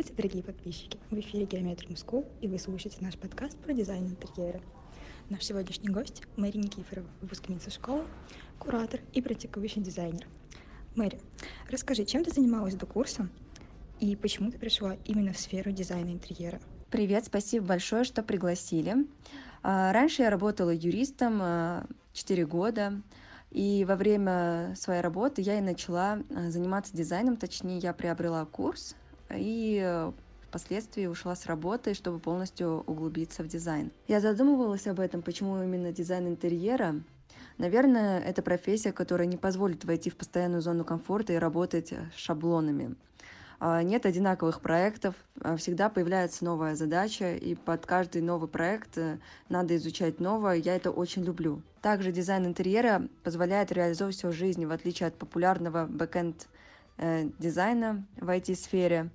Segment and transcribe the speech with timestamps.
[0.00, 0.98] Здравствуйте, дорогие подписчики!
[1.10, 4.60] В эфире Geometrium School, и вы слушаете наш подкаст про дизайн интерьера.
[5.28, 8.04] Наш сегодняшний гость– Мэри Никифорова, выпускница школы,
[8.60, 10.28] куратор и практикующий дизайнер.
[10.94, 11.18] Мэри,
[11.68, 13.28] расскажи, чем ты занималась до курса
[13.98, 16.60] и почему ты пришла именно в сферу дизайна интерьера?
[16.90, 18.94] Привет, спасибо большое, что пригласили.
[19.64, 21.42] А, раньше я работала юристом
[22.12, 23.02] 4 а, года,
[23.50, 28.94] и во время своей работы я и начала а, заниматься дизайном, точнее, я приобрела курс
[29.30, 30.12] и э,
[30.48, 33.90] впоследствии ушла с работы, чтобы полностью углубиться в дизайн.
[34.06, 36.96] Я задумывалась об этом, почему именно дизайн интерьера.
[37.58, 42.94] Наверное, это профессия, которая не позволит войти в постоянную зону комфорта и работать шаблонами.
[43.60, 49.18] А, нет одинаковых проектов, а, всегда появляется новая задача, и под каждый новый проект э,
[49.48, 51.62] надо изучать новое, я это очень люблю.
[51.82, 56.57] Также дизайн интерьера позволяет реализовывать все в жизни, в отличие от популярного backend э,
[57.38, 59.10] дизайна в IT-сфере.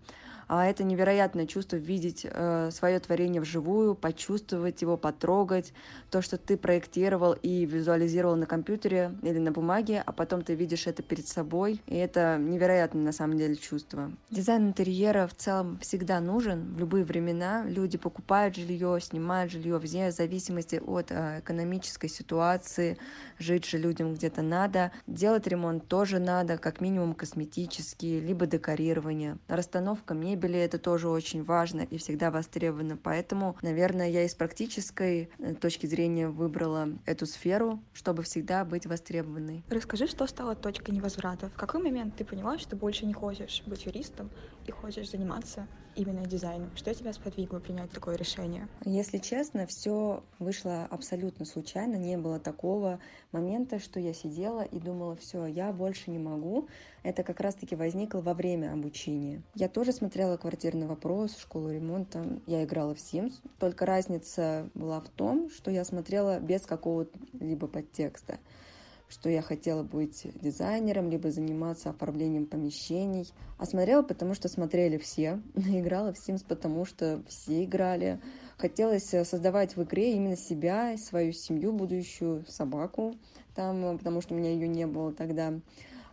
[0.47, 5.73] А это невероятное чувство видеть э, свое творение вживую, почувствовать его, потрогать,
[6.09, 10.87] то, что ты проектировал и визуализировал на компьютере или на бумаге, а потом ты видишь
[10.87, 14.11] это перед собой, и это невероятное на самом деле чувство.
[14.29, 17.63] Дизайн интерьера в целом всегда нужен в любые времена.
[17.65, 22.97] Люди покупают жилье, снимают жилье вне зависимости от э, экономической ситуации,
[23.39, 30.13] жить же людям где-то надо, делать ремонт тоже надо, как минимум косметический, либо декорирование, расстановка
[30.13, 32.97] мебели мебели это тоже очень важно и всегда востребовано.
[32.97, 39.63] Поэтому, наверное, я из практической э, точки зрения выбрала эту сферу, чтобы всегда быть востребованной.
[39.69, 41.49] Расскажи, что стало точкой невозврата?
[41.49, 44.29] В какой момент ты поняла, что больше не хочешь быть юристом
[44.65, 46.69] и хочешь заниматься именно дизайном?
[46.75, 48.67] Что тебя сподвигло принять такое решение?
[48.85, 51.95] Если честно, все вышло абсолютно случайно.
[51.95, 52.99] Не было такого
[53.31, 56.67] момента, что я сидела и думала, все, я больше не могу.
[57.03, 59.41] Это как раз-таки возникло во время обучения.
[59.55, 62.39] Я тоже смотрела квартирный вопрос, школу ремонта.
[62.47, 63.33] Я играла в Sims.
[63.59, 68.39] Только разница была в том, что я смотрела без какого-либо подтекста
[69.09, 73.31] что я хотела быть дизайнером, либо заниматься оформлением помещений.
[73.57, 75.41] А смотрела, потому что смотрели все.
[75.55, 78.19] Играла в Sims, потому что все играли.
[78.57, 83.15] Хотелось создавать в игре именно себя, свою семью, будущую собаку
[83.55, 85.53] там, потому что у меня ее не было тогда.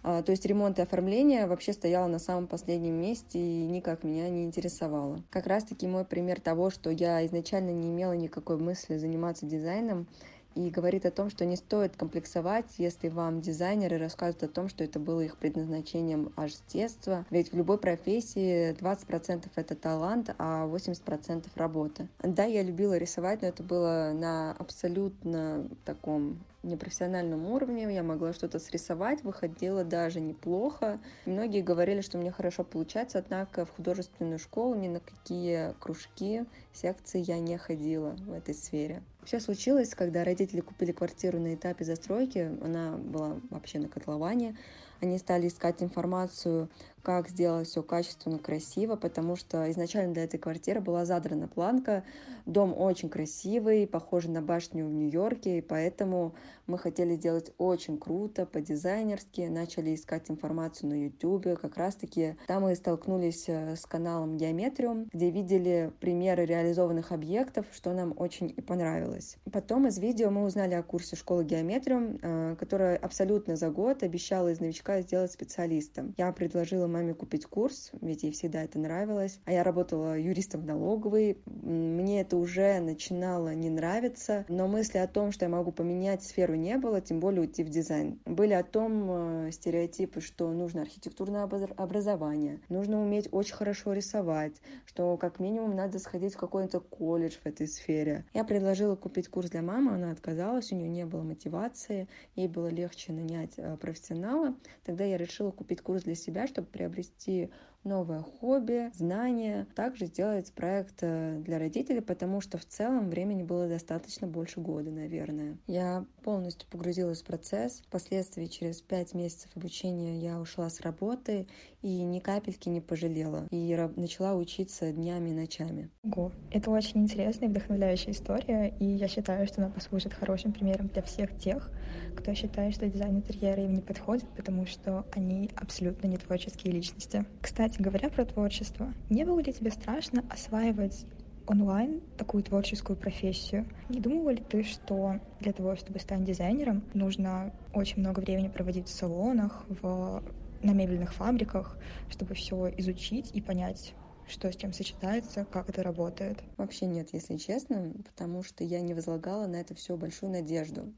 [0.03, 4.29] А, то есть ремонт и оформление вообще стояло на самом последнем месте и никак меня
[4.31, 5.23] не интересовало.
[5.31, 10.07] Как раз-таки мой пример того, что я изначально не имела никакой мысли заниматься дизайном,
[10.55, 14.85] и говорит о том, что не стоит комплексовать, если вам дизайнеры рассказывают о том, что
[14.85, 17.25] это было их предназначением аж с детства.
[17.31, 22.09] Ведь в любой профессии 20% это талант, а 80% работа.
[22.23, 28.59] Да, я любила рисовать, но это было на абсолютно таком непрофессиональном уровне, я могла что-то
[28.59, 31.01] срисовать, выходило даже неплохо.
[31.27, 37.23] Многие говорили, что мне хорошо получается, однако в художественную школу ни на какие кружки, секции
[37.27, 39.03] я не ходила в этой сфере.
[39.25, 44.57] Все случилось, когда родители купили квартиру на этапе застройки, она была вообще на котловане,
[45.01, 46.69] они стали искать информацию
[47.03, 52.05] как сделать все качественно, красиво, потому что изначально для этой квартиры была задрана планка.
[52.47, 56.35] Дом очень красивый, похожий на башню в Нью-Йорке, и поэтому
[56.67, 61.59] мы хотели сделать очень круто, по-дизайнерски, начали искать информацию на YouTube.
[61.61, 67.93] Как раз-таки там мы столкнулись э, с каналом Геометриум, где видели примеры реализованных объектов, что
[67.93, 69.37] нам очень и понравилось.
[69.51, 74.49] Потом из видео мы узнали о курсе школы Геометриум, э, которая абсолютно за год обещала
[74.49, 76.15] из новичка сделать специалистом.
[76.17, 79.41] Я предложила маме купить курс, ведь ей всегда это нравилось.
[79.45, 81.39] А я работала юристом в налоговой.
[81.47, 86.55] Мне это уже начинало не нравиться, но мысли о том, что я могу поменять сферу
[86.55, 88.21] не было, тем более уйти в дизайн.
[88.25, 95.17] Были о том э, стереотипы, что нужно архитектурное образование, нужно уметь очень хорошо рисовать, что
[95.17, 98.25] как минимум надо сходить в какой-то колледж в этой сфере.
[98.35, 102.69] Я предложила купить курс для мамы, она отказалась, у нее не было мотивации, ей было
[102.69, 104.55] легче нанять э, профессионала.
[104.85, 107.51] Тогда я решила купить курс для себя, чтобы приобрести
[107.85, 109.67] новое хобби, знания.
[109.75, 114.91] Также сделать проект э, для родителей, потому что в целом времени было достаточно больше года,
[114.91, 115.59] наверное.
[115.67, 117.83] Я полностью погрузилась в процесс.
[117.87, 121.47] Впоследствии, через пять месяцев обучения, я ушла с работы
[121.83, 123.47] и ни капельки не пожалела.
[123.51, 125.91] И начала учиться днями и ночами.
[126.03, 130.89] Ого, это очень интересная и вдохновляющая история, и я считаю, что она послужит хорошим примером
[130.89, 131.71] для всех тех,
[132.17, 137.25] кто считает, что дизайн интерьера им не подходит, потому что они абсолютно не творческие личности.
[137.41, 141.07] Кстати, говоря про творчество, не было ли тебе страшно осваивать
[141.47, 143.67] онлайн такую творческую профессию.
[143.89, 148.87] Не думала ли ты, что для того, чтобы стать дизайнером, нужно очень много времени проводить
[148.87, 150.23] в салонах, в,
[150.63, 151.77] на мебельных фабриках,
[152.09, 153.95] чтобы все изучить и понять,
[154.29, 156.39] что с чем сочетается, как это работает?
[156.57, 160.93] Вообще нет, если честно, потому что я не возлагала на это все большую надежду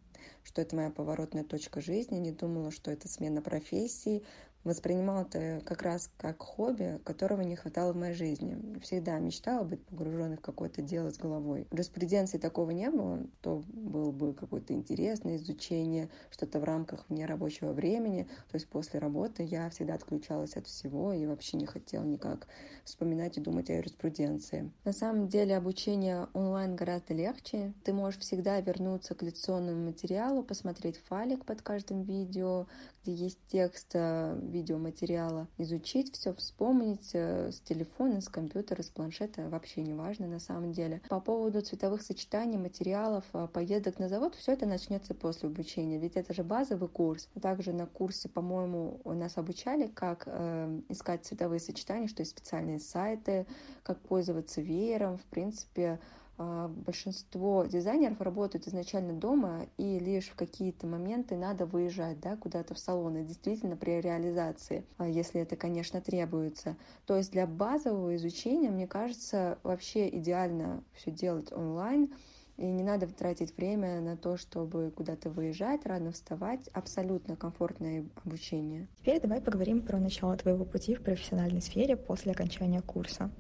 [0.44, 4.22] что это моя поворотная точка жизни, не думала, что это смена профессии,
[4.64, 8.78] воспринимала это как раз как хобби, которого не хватало в моей жизни.
[8.80, 11.66] Всегда мечтала быть погруженной в какое-то дело с головой.
[11.70, 17.26] В юриспруденции такого не было, то было бы какое-то интересное изучение, что-то в рамках вне
[17.26, 18.28] рабочего времени.
[18.50, 22.46] То есть после работы я всегда отключалась от всего и вообще не хотела никак
[22.84, 24.70] вспоминать и думать о юриспруденции.
[24.84, 27.72] На самом деле обучение онлайн гораздо легче.
[27.84, 32.66] Ты можешь всегда вернуться к лекционному материалу, посмотреть файлик под каждым видео,
[33.10, 39.82] есть текст э, видеоматериала, изучить все, вспомнить э, с телефона, с компьютера, с планшета, вообще
[39.82, 41.02] не важно на самом деле.
[41.08, 46.16] По поводу цветовых сочетаний, материалов, э, поездок на завод, все это начнется после обучения, ведь
[46.16, 47.28] это же базовый курс.
[47.40, 52.80] Также на курсе, по-моему, у нас обучали, как э, искать цветовые сочетания, что есть специальные
[52.80, 53.46] сайты,
[53.82, 60.86] как пользоваться веером, в принципе, а, большинство дизайнеров работают изначально дома, и лишь в какие-то
[60.86, 66.76] моменты надо выезжать да, куда-то в салоны, действительно при реализации, а, если это, конечно, требуется.
[67.06, 72.12] То есть для базового изучения, мне кажется, вообще идеально все делать онлайн,
[72.58, 76.68] и не надо тратить время на то, чтобы куда-то выезжать, рано вставать.
[76.68, 78.88] Абсолютно комфортное обучение.
[79.00, 83.30] Теперь давай поговорим про начало твоего пути в профессиональной сфере после окончания курса.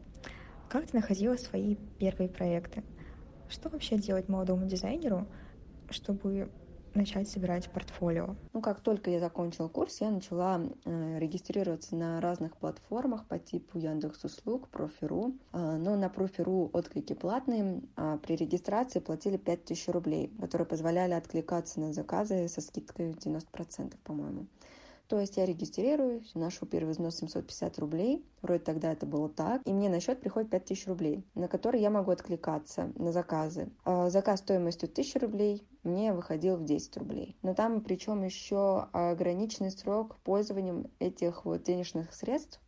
[0.72, 2.82] Как ты находила свои первые проекты?
[3.50, 5.26] Что вообще делать молодому дизайнеру,
[5.90, 6.50] чтобы
[6.94, 8.36] начать собирать портфолио?
[8.54, 13.76] Ну, как только я закончила курс, я начала э, регистрироваться на разных платформах по типу
[13.76, 15.34] Яндекс Услуг, Профи.ру.
[15.52, 21.80] Э, но на Профи.ру отклики платные, а при регистрации платили 5000 рублей, которые позволяли откликаться
[21.80, 24.46] на заказы со скидкой 90%, по-моему.
[25.12, 29.72] То есть я регистрируюсь, ношу первый взнос 750 рублей, вроде тогда это было так, и
[29.74, 33.68] мне на счет приходит 5000 рублей, на которые я могу откликаться на заказы.
[33.84, 37.36] А заказ стоимостью 1000 рублей мне выходил в 10 рублей.
[37.42, 42.61] Но там причем еще ограниченный срок пользования этих вот денежных средств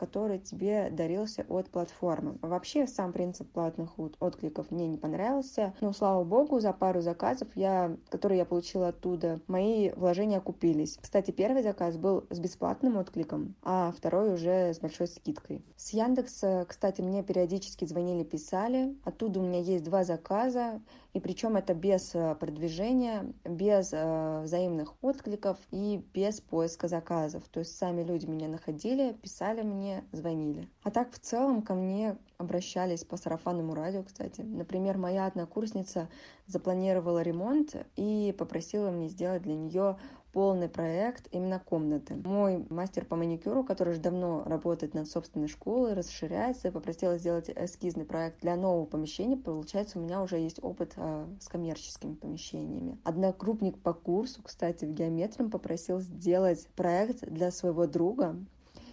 [0.00, 2.38] который тебе дарился от платформы.
[2.40, 7.94] Вообще сам принцип платных откликов мне не понравился, но слава богу, за пару заказов, я,
[8.08, 10.96] которые я получила оттуда, мои вложения окупились.
[11.02, 15.62] Кстати, первый заказ был с бесплатным откликом, а второй уже с большой скидкой.
[15.76, 18.96] С Яндекса, кстати, мне периодически звонили, писали.
[19.04, 20.80] Оттуда у меня есть два заказа,
[21.12, 27.44] и причем это без э, продвижения, без э, взаимных откликов и без поиска заказов.
[27.48, 30.68] То есть сами люди меня находили, писали мне, звонили.
[30.82, 34.40] А так в целом ко мне обращались по сарафанному радио, кстати.
[34.40, 36.08] Например, моя однокурсница
[36.46, 39.96] запланировала ремонт и попросила мне сделать для нее
[40.32, 42.14] полный проект именно комнаты.
[42.14, 48.04] Мой мастер по маникюру, который уже давно работает над собственной школой, расширяется, попросила сделать эскизный
[48.04, 49.36] проект для нового помещения.
[49.36, 52.98] Получается, у меня уже есть опыт э, с коммерческими помещениями.
[53.04, 58.36] Однокрупник по курсу, кстати, в геометром попросил сделать проект для своего друга,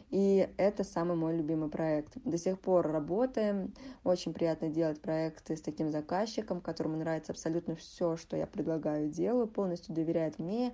[0.10, 2.14] и это самый мой любимый проект.
[2.24, 3.74] До сих пор работаем.
[4.06, 9.48] Очень приятно делать проекты с таким заказчиком, которому нравится абсолютно все, что я предлагаю, делаю,
[9.48, 10.74] полностью доверяет мне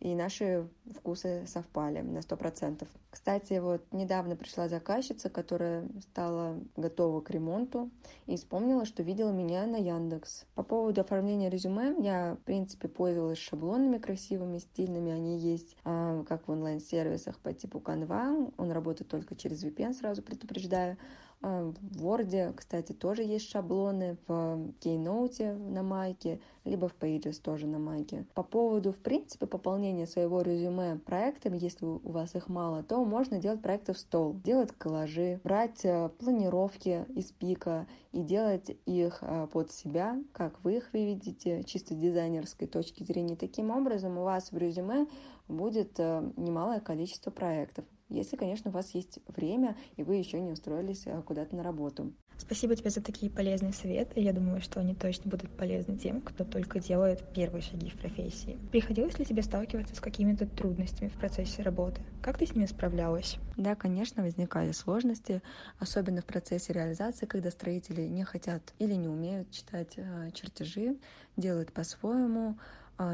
[0.00, 2.88] и наши вкусы совпали на сто процентов.
[3.10, 7.90] Кстати, вот недавно пришла заказчица, которая стала готова к ремонту
[8.26, 10.46] и вспомнила, что видела меня на Яндекс.
[10.54, 15.12] По поводу оформления резюме, я, в принципе, пользовалась шаблонами красивыми, стильными.
[15.12, 18.54] Они есть а, как в онлайн-сервисах по типу Canva.
[18.56, 20.96] Он работает только через VPN, сразу предупреждаю.
[21.42, 24.32] А, в Word, кстати, тоже есть шаблоны, в
[24.80, 28.26] Keynote на майке, либо в Pages тоже на майке.
[28.34, 33.38] По поводу, в принципе, пополнения своего резюме проектами, если у вас их мало, то можно
[33.38, 39.48] делать проекты в стол, делать коллажи, брать э, планировки из пика и делать их э,
[39.50, 43.36] под себя, как вы их видите, чисто дизайнерской точки зрения.
[43.36, 45.06] Таким образом, у вас в резюме
[45.48, 50.52] будет э, немалое количество проектов если, конечно, у вас есть время, и вы еще не
[50.52, 52.12] устроились э, куда-то на работу.
[52.40, 54.18] Спасибо тебе за такие полезные советы.
[54.18, 58.58] Я думаю, что они точно будут полезны тем, кто только делает первые шаги в профессии.
[58.72, 62.00] Приходилось ли тебе сталкиваться с какими-то трудностями в процессе работы?
[62.22, 63.36] Как ты с ними справлялась?
[63.58, 65.42] Да, конечно, возникали сложности,
[65.78, 70.96] особенно в процессе реализации, когда строители не хотят или не умеют читать э, чертежи,
[71.36, 72.56] делают по-своему,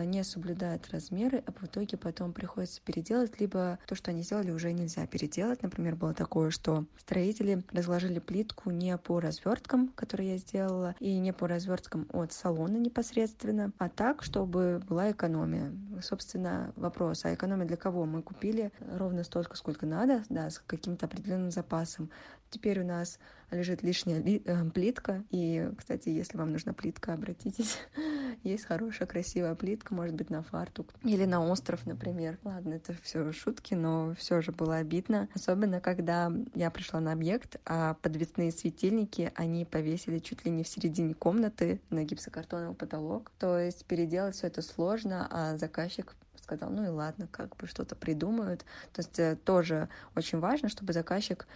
[0.05, 4.73] не соблюдают размеры, а в итоге потом приходится переделать, либо то, что они сделали, уже
[4.73, 5.63] нельзя переделать.
[5.63, 11.33] Например, было такое, что строители разложили плитку не по разверткам, которые я сделала, и не
[11.33, 15.73] по разверткам от салона непосредственно, а так, чтобы была экономия.
[16.03, 18.05] Собственно, вопрос, а экономия для кого?
[18.05, 22.11] Мы купили ровно столько, сколько надо, да, с каким-то определенным запасом.
[22.51, 23.19] Теперь у нас
[23.51, 25.25] лежит лишняя ли, э, плитка.
[25.31, 27.79] И, кстати, если вам нужна плитка, обратитесь.
[28.43, 32.39] Есть хорошая, красивая плитка, может быть, на фартук или на остров, например.
[32.45, 35.29] Ладно, это все шутки, но все же было обидно.
[35.35, 40.69] Особенно, когда я пришла на объект, а подвесные светильники они повесили чуть ли не в
[40.69, 43.31] середине комнаты на гипсокартоновый потолок.
[43.39, 46.15] То есть переделать все это сложно, а заказчик
[46.47, 48.65] сказал, ну и ладно, как бы что-то придумают.
[48.93, 51.47] То есть э, тоже очень важно, чтобы заказчик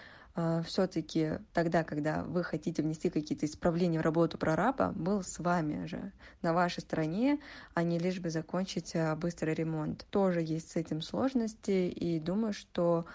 [0.67, 6.13] все-таки тогда, когда вы хотите внести какие-то исправления в работу прораба, был с вами же,
[6.43, 7.41] на вашей стороне,
[7.75, 10.07] а не лишь бы закончить а, быстрый ремонт.
[10.11, 13.07] Тоже есть с этим сложности, и думаю, что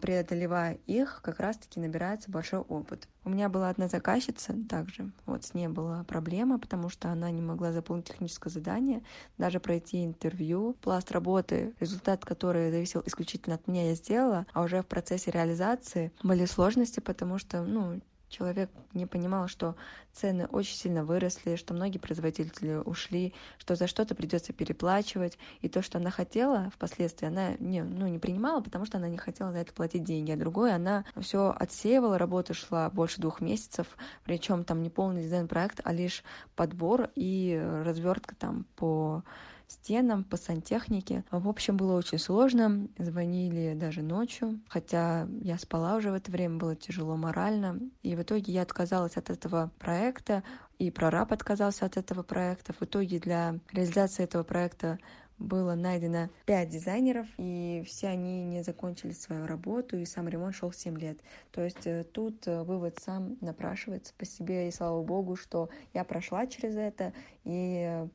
[0.00, 3.08] преодолевая их, как раз-таки набирается большой опыт.
[3.24, 7.42] У меня была одна заказчица также, вот с ней была проблема, потому что она не
[7.42, 9.02] могла заполнить техническое задание,
[9.36, 10.76] даже пройти интервью.
[10.80, 16.12] Пласт работы, результат который зависел исключительно от меня, я сделала, а уже в процессе реализации
[16.22, 19.76] были сложности, потому что, ну, человек не понимал, что
[20.12, 25.38] цены очень сильно выросли, что многие производители ушли, что за что-то придется переплачивать.
[25.60, 29.18] И то, что она хотела впоследствии, она не, ну, не принимала, потому что она не
[29.18, 30.32] хотела за это платить деньги.
[30.32, 33.86] А другое, она все отсеивала, работа шла больше двух месяцев,
[34.24, 36.22] причем там не полный дизайн-проект, а лишь
[36.56, 39.22] подбор и развертка там по
[39.68, 41.24] стенам, по сантехнике.
[41.30, 42.88] В общем, было очень сложно.
[42.98, 47.78] Звонили даже ночью, хотя я спала уже в это время, было тяжело морально.
[48.02, 50.42] И в итоге я отказалась от этого проекта,
[50.78, 52.72] и прораб отказался от этого проекта.
[52.72, 54.98] В итоге для реализации этого проекта
[55.38, 60.72] было найдено пять дизайнеров, и все они не закончили свою работу, и сам ремонт шел
[60.72, 61.18] 7 лет.
[61.52, 66.04] То есть э, тут э, вывод сам напрашивается по себе, и слава богу, что я
[66.04, 67.12] прошла через это,
[67.44, 68.08] и э,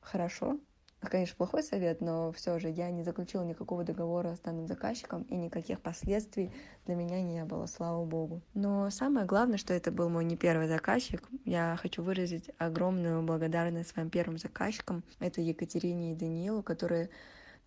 [0.00, 0.58] хорошо,
[1.00, 5.36] Конечно, плохой совет, но все же я не заключила никакого договора с данным заказчиком, и
[5.36, 6.52] никаких последствий
[6.86, 8.42] для меня не было, слава богу.
[8.54, 11.22] Но самое главное, что это был мой не первый заказчик.
[11.44, 15.04] Я хочу выразить огромную благодарность своим первым заказчикам.
[15.20, 17.10] Это Екатерине и Даниилу, которые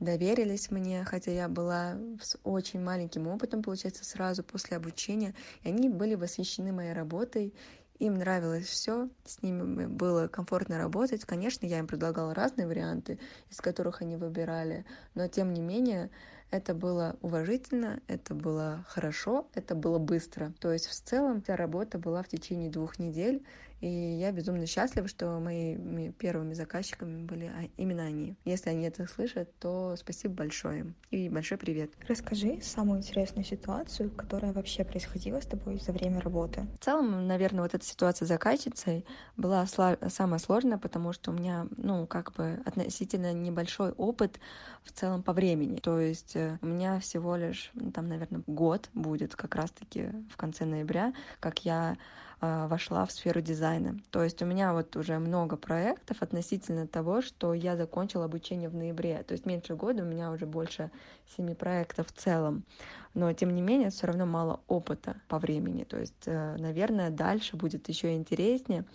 [0.02, 5.90] доверились мне, хотя я была с очень маленьким опытом, получается, сразу после обучения, и они
[5.90, 7.54] были восхищены моей работой,
[8.02, 11.24] им нравилось все, с ними было комфортно работать.
[11.24, 13.20] Конечно, я им предлагала разные варианты,
[13.52, 16.10] из которых они выбирали, но тем не менее
[16.50, 20.52] это было уважительно, это было хорошо, это было быстро.
[20.60, 23.46] То есть в целом вся работа была в течение двух недель,
[23.82, 28.36] и я безумно счастлива, что моими первыми заказчиками были а, именно они.
[28.46, 31.92] Если они это слышат, то спасибо большое и большой привет.
[32.08, 36.68] Расскажи самую интересную ситуацию, которая вообще происходила с тобой за время работы.
[36.80, 39.04] В целом, наверное, вот эта ситуация с заказчицей
[39.36, 44.40] была самая сложная, потому что у меня, ну, как бы относительно небольшой опыт
[44.84, 45.78] в целом по времени.
[45.78, 50.38] То есть э, у меня всего лишь, ну, там, наверное, год будет как раз-таки в
[50.38, 51.98] конце ноября, как я
[52.42, 53.98] вошла в сферу дизайна.
[54.10, 58.76] То есть у меня вот уже много проектов относительно того, что я закончила обучение в
[58.76, 59.24] ноябре.
[59.24, 60.90] То есть меньше года у меня уже больше
[61.38, 62.64] семи проектов в целом
[63.14, 65.84] но тем не менее все равно мало опыта по времени.
[65.84, 68.86] То есть, э, наверное, дальше будет еще интереснее.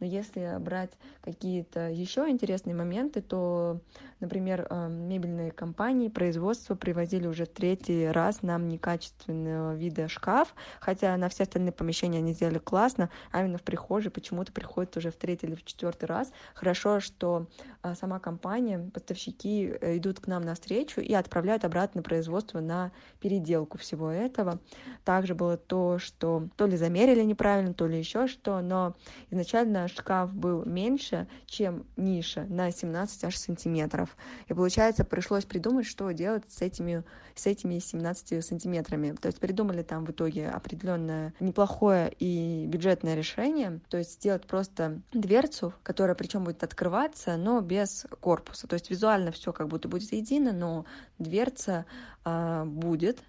[0.00, 0.92] Но если брать
[1.22, 3.80] какие-то еще интересные моменты, то,
[4.20, 11.28] например, э, мебельные компании, производство привозили уже третий раз нам некачественного вида шкаф, хотя на
[11.28, 15.46] все остальные помещения они сделали классно, а именно в прихожей почему-то приходит уже в третий
[15.46, 16.32] или в четвертый раз.
[16.54, 17.46] Хорошо, что
[17.82, 19.66] э, сама компания, поставщики
[19.96, 24.58] идут к нам навстречу и отправляют обратно производство на переделку подделку всего этого.
[25.04, 28.94] Также было то, что то ли замерили неправильно, то ли еще что, но
[29.30, 34.16] изначально шкаф был меньше, чем ниша на 17 аж сантиметров.
[34.48, 37.04] И получается, пришлось придумать, что делать с этими,
[37.34, 39.14] с этими 17 сантиметрами.
[39.20, 45.00] То есть придумали там в итоге определенное неплохое и бюджетное решение, то есть сделать просто
[45.12, 48.66] дверцу, которая причем будет открываться, но без корпуса.
[48.66, 50.84] То есть визуально все как будто будет едино, но
[51.18, 51.86] дверца
[52.28, 53.22] а, будет,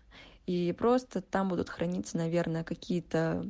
[0.48, 3.46] и просто там будут храниться, наверное, какие-то...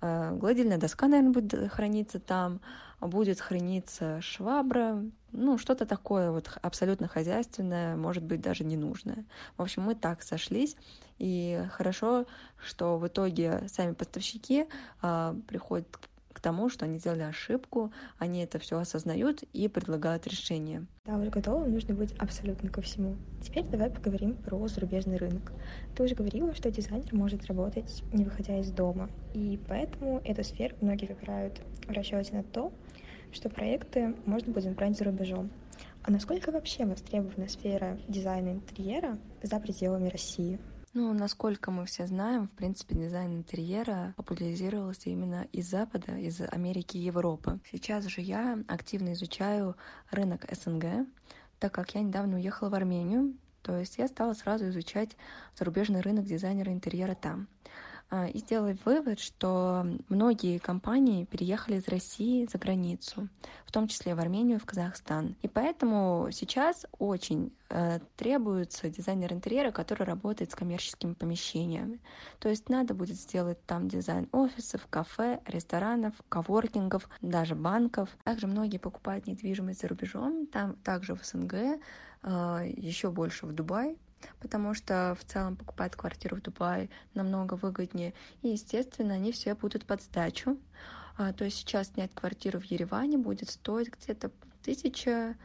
[0.00, 2.60] Э, гладильная доска, наверное, будет храниться там,
[3.00, 9.24] будет храниться швабра, ну, что-то такое вот абсолютно хозяйственное, может быть, даже ненужное.
[9.56, 10.76] В общем, мы так сошлись,
[11.18, 12.26] и хорошо,
[12.62, 14.66] что в итоге сами поставщики
[15.02, 16.11] э, приходят к
[16.42, 20.86] тому, что они сделали ошибку, они это все осознают и предлагают решение.
[21.06, 23.16] Да, уже готовым нужно быть абсолютно ко всему.
[23.42, 25.52] Теперь давай поговорим про зарубежный рынок.
[25.96, 30.76] Ты уже говорила, что дизайнер может работать, не выходя из дома, и поэтому эту сферу
[30.80, 32.72] многие выбирают в расчете на то,
[33.32, 35.50] что проекты можно будет брать за рубежом.
[36.02, 40.58] А насколько вообще востребована сфера дизайна интерьера за пределами России?
[40.94, 46.98] Ну, насколько мы все знаем, в принципе, дизайн интерьера популяризировался именно из Запада, из Америки
[46.98, 47.60] и Европы.
[47.70, 49.74] Сейчас же я активно изучаю
[50.10, 51.06] рынок СНГ,
[51.60, 53.32] так как я недавно уехала в Армению,
[53.62, 55.16] то есть я стала сразу изучать
[55.58, 57.48] зарубежный рынок дизайнера интерьера там.
[58.14, 63.30] А, и сделать вывод, что многие компании переехали из России за границу,
[63.64, 65.34] в том числе в Армению, в Казахстан.
[65.40, 72.00] И поэтому сейчас очень э, требуется дизайнер интерьера, который работает с коммерческими помещениями.
[72.38, 78.10] То есть надо будет сделать там дизайн офисов, кафе, ресторанов, коворкингов, даже банков.
[78.24, 81.78] Также многие покупают недвижимость за рубежом, там также в СНГ, э,
[82.76, 83.96] еще больше в Дубай,
[84.40, 88.14] потому что в целом покупать квартиру в Дубае намного выгоднее.
[88.42, 90.58] И, естественно, они все будут под сдачу.
[91.16, 94.30] А, то есть сейчас снять квартиру в Ереване будет стоить где-то
[94.62, 95.36] тысяча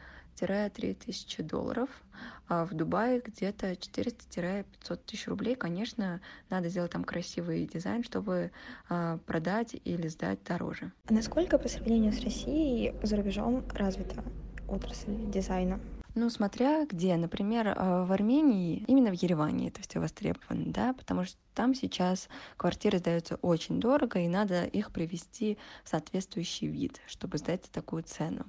[0.46, 1.88] 3000 долларов,
[2.48, 4.64] а в Дубае где-то 400-500
[5.04, 5.56] тысяч рублей.
[5.56, 8.52] Конечно, надо сделать там красивый дизайн, чтобы
[8.88, 10.92] а, продать или сдать дороже.
[11.06, 14.22] А насколько по сравнению с Россией за рубежом развита
[14.68, 15.80] отрасль дизайна?
[16.20, 17.16] Ну, смотря где.
[17.16, 22.28] Например, э, в Армении, именно в Ереване это все востребовано, да, потому что там сейчас
[22.56, 28.46] квартиры сдаются очень дорого, и надо их привести в соответствующий вид, чтобы сдать такую цену.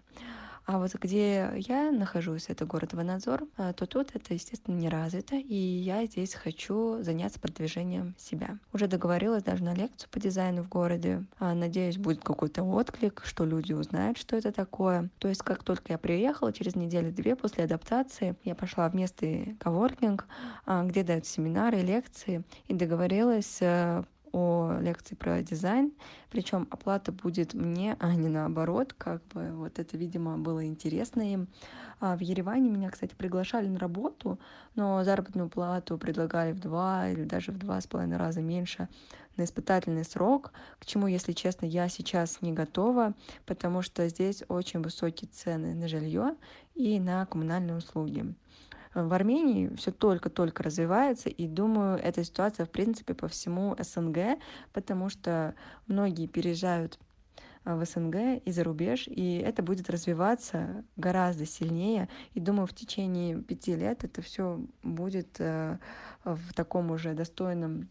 [0.72, 5.36] А вот где я нахожусь, это город Ванадзор, а, то тут это, естественно, не развито,
[5.36, 8.60] и я здесь хочу заняться продвижением себя.
[8.72, 11.26] Уже договорилась даже на лекцию по дизайну в городе.
[11.40, 15.10] А, надеюсь, будет какой-то отклик, что люди узнают, что это такое.
[15.18, 20.28] То есть, как только я приехала, через неделю-две после адаптации, я пошла в местный коворкинг,
[20.68, 25.92] а, где дают семинары, лекции, и договорилась э, о лекции про дизайн,
[26.30, 31.48] причем оплата будет мне, а не наоборот, как бы вот это, видимо, было интересно им.
[32.00, 34.40] А в Ереване меня, кстати, приглашали на работу,
[34.76, 38.88] но заработную плату предлагали в два или даже в два с половиной раза меньше
[39.38, 43.14] на испытательный срок, к чему, если честно, я сейчас не готова,
[43.46, 46.36] потому что здесь очень высокие цены на жилье
[46.76, 48.36] и на коммунальные услуги
[49.08, 54.40] в Армении все только-только развивается, и думаю, эта ситуация, в принципе, по всему СНГ,
[54.74, 55.56] потому что
[55.88, 57.00] многие переезжают
[57.66, 62.10] э, в СНГ и за рубеж, и это будет развиваться гораздо сильнее.
[62.34, 65.78] И думаю, в течение пяти лет это все будет э,
[66.24, 67.90] в таком уже достойном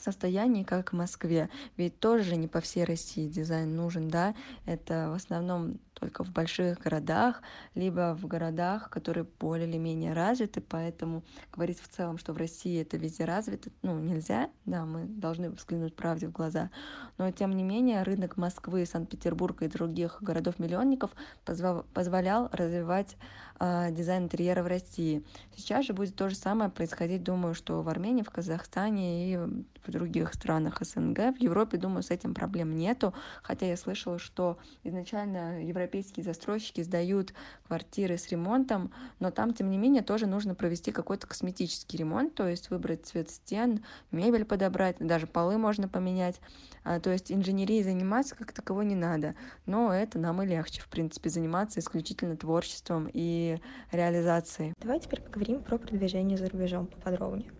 [0.00, 1.48] состоянии, как в Москве.
[1.76, 4.34] Ведь тоже не по всей России дизайн нужен, да,
[4.66, 7.40] это в основном только в больших городах,
[7.74, 12.82] либо в городах, которые более или менее развиты, поэтому говорить в целом, что в России
[12.82, 16.70] это везде развито, ну, нельзя, да, мы должны взглянуть правде в глаза,
[17.16, 21.12] но тем не менее рынок Москвы, Санкт-Петербурга и других городов-миллионников
[21.44, 23.16] позволял развивать
[23.60, 25.24] э, дизайн интерьера в России.
[25.56, 29.90] Сейчас же будет то же самое происходить, думаю, что в Армении, в Казахстане и в
[29.90, 31.36] других странах СНГ.
[31.36, 37.32] В Европе, думаю, с этим проблем нету, хотя я слышала, что изначально европейские застройщики сдают
[37.66, 42.48] квартиры с ремонтом, но там, тем не менее, тоже нужно провести какой-то косметический ремонт, то
[42.48, 46.40] есть выбрать цвет стен, мебель подобрать, даже полы можно поменять.
[46.84, 49.34] А, то есть инженерией заниматься как таковой не надо,
[49.66, 53.58] но это нам и легче, в принципе, заниматься исключительно творчеством и
[53.90, 54.74] реализацией.
[54.80, 57.50] Давай теперь поговорим про продвижение за рубежом поподробнее.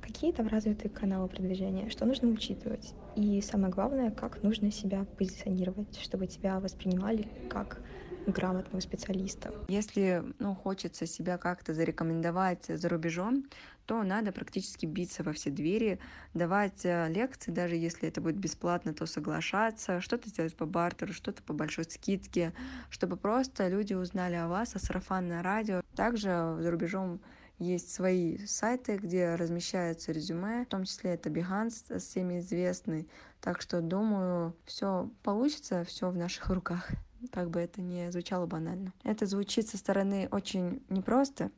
[0.00, 2.94] Какие там развитые каналы продвижения, что нужно учитывать?
[3.20, 7.82] И самое главное, как нужно себя позиционировать, чтобы тебя воспринимали как
[8.26, 9.52] грамотного специалиста.
[9.68, 13.44] Если ну, хочется себя как-то зарекомендовать за рубежом,
[13.84, 15.98] то надо практически биться во все двери,
[16.32, 21.42] давать э, лекции, даже если это будет бесплатно, то соглашаться, что-то сделать по бартеру, что-то
[21.42, 22.54] по большой скидке,
[22.88, 25.82] чтобы просто люди узнали о вас, о сарафанное радио.
[25.94, 27.20] Также за рубежом
[27.60, 33.08] есть свои сайты, где размещаются резюме, в том числе это Behance, всеми известный.
[33.40, 36.90] Так что, думаю, все получится, все в наших руках
[37.32, 38.92] как бы это ни звучало банально.
[39.04, 41.50] Это звучит со стороны очень непросто,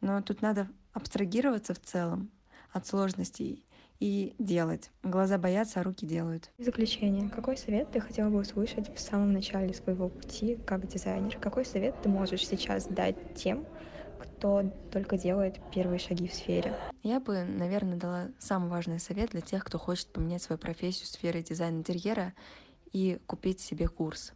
[0.00, 2.30] но тут надо абстрагироваться в целом
[2.72, 3.64] от сложностей
[4.00, 4.90] и делать.
[5.02, 6.50] Глаза боятся, а руки делают.
[6.58, 11.38] В заключение, какой совет ты хотела бы услышать в самом начале своего пути как дизайнер?
[11.38, 13.64] Какой совет ты можешь сейчас дать тем,
[14.44, 16.76] кто только делает первые шаги в сфере?
[17.02, 21.08] Я бы, наверное, дала самый важный совет для тех, кто хочет поменять свою профессию в
[21.08, 22.34] сфере дизайна интерьера
[22.92, 24.34] и купить себе курс.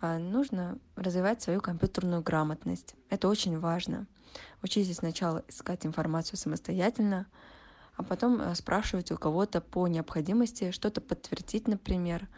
[0.00, 2.94] А нужно развивать свою компьютерную грамотность.
[3.10, 4.06] Это очень важно.
[4.62, 7.26] Учитесь сначала искать информацию самостоятельно,
[7.96, 12.28] а потом э, спрашивать у кого-то по необходимости что-то подтвердить, например.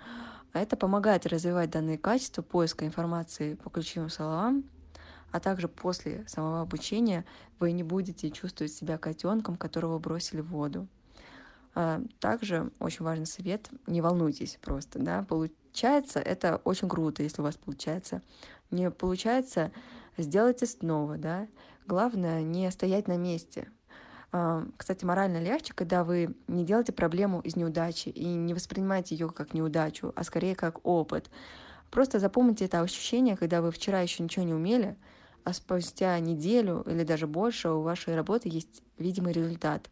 [0.55, 4.65] Это помогает развивать данные качества поиска информации по ключевым словам,
[5.35, 7.25] а также после самого обучения
[7.59, 10.87] вы не будете чувствовать себя котенком, которого бросили в воду.
[11.75, 17.45] А также очень важный совет, не волнуйтесь просто, да, получается, это очень круто, если у
[17.45, 18.23] вас получается.
[18.71, 19.73] Не получается,
[20.17, 21.49] сделайте снова, да.
[21.85, 23.69] Главное не стоять на месте.
[24.31, 29.29] А, кстати, морально легче, когда вы не делаете проблему из неудачи и не воспринимаете ее
[29.31, 31.29] как неудачу, а скорее как опыт.
[31.91, 34.97] Просто запомните это ощущение, когда вы вчера еще ничего не умели,
[35.45, 39.91] а спустя неделю или даже больше у вашей работы есть видимый результат.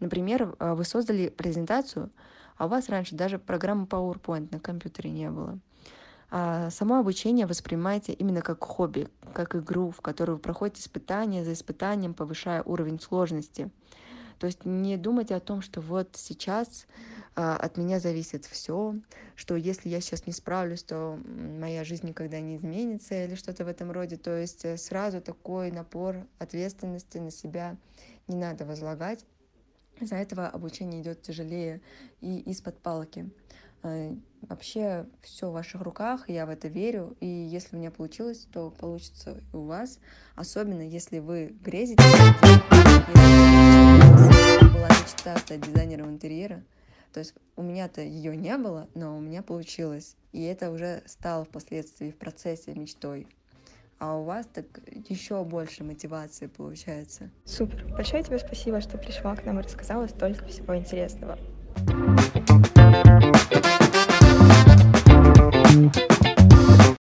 [0.00, 2.10] Например, а, вы создали презентацию,
[2.56, 5.58] а у вас раньше даже программы PowerPoint на компьютере не было.
[6.30, 11.54] А само обучение воспринимайте именно как хобби, как игру, в которой вы проходите испытания за
[11.54, 13.70] испытанием, повышая уровень сложности.
[14.38, 16.86] То есть не думайте о том, что вот сейчас
[17.40, 18.94] от меня зависит все,
[19.36, 23.68] что если я сейчас не справлюсь, то моя жизнь никогда не изменится или что-то в
[23.68, 24.16] этом роде.
[24.16, 27.76] То есть э, сразу такой напор ответственности на себя
[28.26, 29.24] не надо возлагать.
[30.00, 31.80] Из-за этого обучение идет тяжелее
[32.20, 33.30] и из-под палки.
[33.84, 38.48] Э, вообще все в ваших руках, я в это верю, и если у меня получилось,
[38.52, 40.00] то получится и у вас,
[40.34, 42.02] особенно если вы грезите,
[44.72, 46.64] была мечта стать дизайнером интерьера,
[47.18, 51.44] то есть у меня-то ее не было, но у меня получилось, и это уже стало
[51.44, 53.26] впоследствии в процессе мечтой
[53.98, 54.66] а у вас так
[55.08, 57.30] еще больше мотивации получается.
[57.44, 57.84] Супер.
[57.96, 61.36] Большое тебе спасибо, что пришла к нам и рассказала столько всего интересного.
[65.64, 66.17] thank you